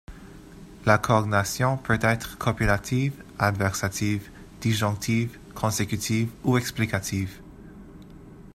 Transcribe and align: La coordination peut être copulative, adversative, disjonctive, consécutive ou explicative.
La 0.87 0.97
coordination 0.97 1.77
peut 1.77 1.99
être 2.01 2.35
copulative, 2.39 3.23
adversative, 3.37 4.31
disjonctive, 4.59 5.37
consécutive 5.53 6.31
ou 6.43 6.57
explicative. 6.57 7.39